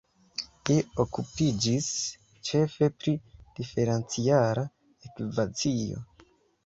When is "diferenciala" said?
3.61-4.65